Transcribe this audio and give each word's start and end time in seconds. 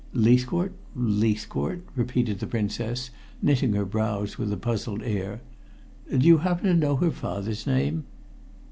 "Leithcourt? 0.15 0.73
Leithcourt?" 0.95 1.83
repeated 1.95 2.39
the 2.39 2.47
Princess, 2.47 3.11
knitting 3.39 3.73
her 3.73 3.85
brows 3.85 4.35
with 4.35 4.51
a 4.51 4.57
puzzled 4.57 5.03
air. 5.03 5.41
"Do 6.09 6.25
you 6.25 6.39
happen 6.39 6.65
to 6.65 6.73
know 6.73 6.95
her 6.95 7.11
father's 7.11 7.67
name?" 7.67 8.05